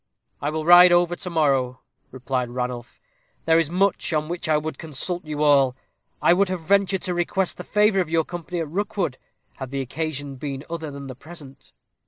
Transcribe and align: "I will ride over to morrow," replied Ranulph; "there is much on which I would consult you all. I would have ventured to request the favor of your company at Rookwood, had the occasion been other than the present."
"I 0.41 0.49
will 0.49 0.65
ride 0.65 0.91
over 0.91 1.15
to 1.15 1.29
morrow," 1.29 1.81
replied 2.09 2.49
Ranulph; 2.49 2.99
"there 3.45 3.59
is 3.59 3.69
much 3.69 4.11
on 4.13 4.29
which 4.29 4.49
I 4.49 4.57
would 4.57 4.79
consult 4.79 5.25
you 5.25 5.43
all. 5.43 5.75
I 6.23 6.33
would 6.33 6.49
have 6.49 6.61
ventured 6.61 7.03
to 7.03 7.13
request 7.13 7.57
the 7.57 7.63
favor 7.63 7.99
of 7.99 8.09
your 8.09 8.25
company 8.25 8.57
at 8.61 8.67
Rookwood, 8.67 9.19
had 9.57 9.69
the 9.69 9.81
occasion 9.81 10.37
been 10.37 10.65
other 10.71 10.89
than 10.89 11.05
the 11.05 11.13
present." 11.13 11.71